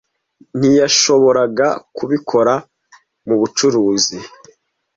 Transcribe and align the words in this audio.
Ntiyashoboraga 0.57 1.67
kubikora 1.95 2.53
mubucuruzi. 3.25 4.17